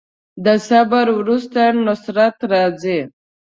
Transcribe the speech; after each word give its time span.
د 0.45 0.47
صبر 0.67 1.05
وروسته 1.19 1.61
نصرت 1.85 2.37
راځي. 2.51 2.99